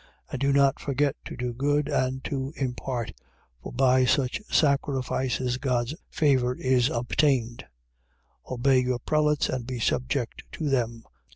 13:16. 0.29 0.31
And 0.31 0.39
do 0.41 0.53
not 0.53 0.79
forget 0.79 1.15
to 1.25 1.35
do 1.37 1.53
good 1.53 1.87
and 1.87 2.23
to 2.23 2.51
impart: 2.55 3.13
for 3.61 3.71
by 3.71 4.03
such 4.03 4.41
sacrifices 4.49 5.59
God's 5.59 5.93
favour 6.09 6.55
is 6.55 6.89
obtained. 6.89 7.65
13:17. 8.47 8.51
Obey 8.51 8.79
your 8.79 8.97
prelates 8.97 9.47
and 9.47 9.67
be 9.67 9.79
subject 9.79 10.41
to 10.53 10.69
them. 10.69 11.03